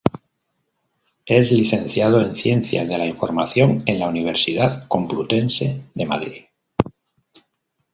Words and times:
Es 1.27 1.51
Licenciado 1.51 2.21
en 2.23 2.33
Ciencias 2.35 2.89
de 2.89 2.97
la 2.97 3.05
Información 3.05 3.83
en 3.85 3.99
la 3.99 4.07
Universidad 4.09 4.87
Complutense 4.87 5.83
de 5.93 6.05
Madrid. 6.07 6.43